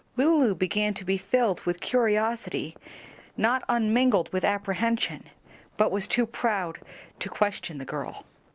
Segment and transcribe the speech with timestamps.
[0.17, 2.75] Lulu began to be filled with curiosity
[3.37, 5.25] not unmingled with apprehension,
[5.77, 6.79] but was too proud
[7.19, 8.25] to question the girl.